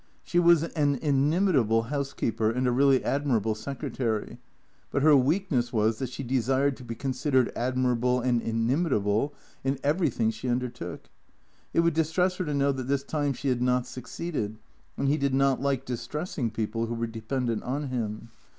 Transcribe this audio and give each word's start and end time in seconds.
She 0.23 0.39
was 0.39 0.63
an 0.63 0.95
inimitable 0.95 1.83
housekeeper, 1.83 2.49
and 2.49 2.65
a 2.67 2.71
really 2.71 3.03
admirable 3.05 3.53
secretary. 3.53 4.39
But 4.89 5.03
her 5.03 5.15
weakness 5.15 5.71
was 5.71 5.99
that 5.99 6.09
she 6.09 6.23
desired 6.23 6.75
to 6.77 6.83
be 6.83 6.95
considered 6.95 7.51
admirable 7.55 8.19
and 8.19 8.41
inimitable 8.41 9.31
in 9.63 9.77
everything 9.83 10.31
she 10.31 10.49
undertook. 10.49 11.11
It 11.71 11.81
would 11.81 11.93
distress 11.93 12.37
her 12.37 12.45
to 12.45 12.53
know 12.55 12.71
that 12.71 12.87
this 12.87 13.03
time 13.03 13.33
she 13.33 13.49
had 13.49 13.61
not 13.61 13.85
succeeded, 13.85 14.57
and 14.97 15.07
he 15.07 15.17
did 15.17 15.35
not 15.35 15.61
like 15.61 15.85
distressing 15.85 16.49
people 16.49 16.87
who 16.87 16.95
were 16.95 17.05
dependent 17.05 17.61
on 17.61 17.89
him. 17.89 18.29